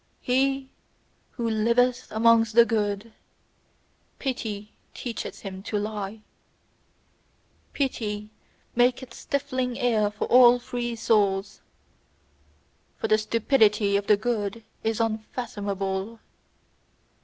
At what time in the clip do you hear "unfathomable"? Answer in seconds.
14.99-16.19